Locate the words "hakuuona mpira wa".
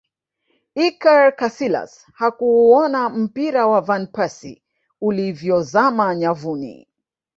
2.19-3.79